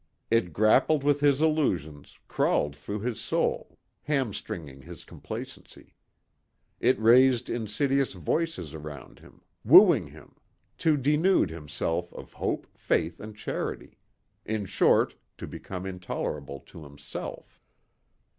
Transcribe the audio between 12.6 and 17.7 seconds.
faith and charity in short to become intolerable to himself.